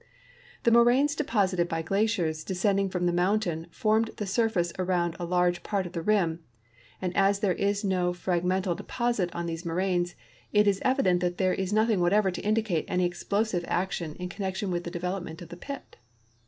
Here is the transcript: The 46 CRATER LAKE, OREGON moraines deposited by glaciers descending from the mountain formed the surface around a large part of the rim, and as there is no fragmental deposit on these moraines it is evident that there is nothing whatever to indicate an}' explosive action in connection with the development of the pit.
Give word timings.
The 0.63 0.71
46 0.71 0.71
CRATER 0.71 0.71
LAKE, 0.71 0.77
OREGON 0.77 0.97
moraines 0.97 1.15
deposited 1.63 1.69
by 1.69 1.81
glaciers 1.83 2.43
descending 2.43 2.89
from 2.89 3.05
the 3.05 3.13
mountain 3.13 3.67
formed 3.69 4.09
the 4.17 4.25
surface 4.25 4.73
around 4.79 5.15
a 5.19 5.25
large 5.25 5.61
part 5.61 5.85
of 5.85 5.91
the 5.93 6.01
rim, 6.01 6.39
and 6.99 7.15
as 7.15 7.41
there 7.41 7.53
is 7.53 7.83
no 7.83 8.11
fragmental 8.11 8.75
deposit 8.75 9.29
on 9.35 9.45
these 9.45 9.63
moraines 9.63 10.15
it 10.51 10.65
is 10.67 10.81
evident 10.83 11.19
that 11.19 11.37
there 11.37 11.53
is 11.53 11.71
nothing 11.71 11.99
whatever 11.99 12.31
to 12.31 12.41
indicate 12.41 12.85
an}' 12.87 12.99
explosive 12.99 13.63
action 13.67 14.15
in 14.15 14.27
connection 14.27 14.71
with 14.71 14.85
the 14.85 14.89
development 14.89 15.39
of 15.39 15.49
the 15.49 15.55
pit. 15.57 15.97